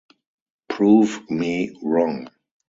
[0.67, 2.27] Prove me wrong.